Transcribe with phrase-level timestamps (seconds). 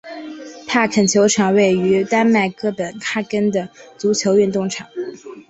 [0.67, 3.69] 帕肯球场位于丹麦哥本哈根的
[3.99, 4.87] 足球运动场。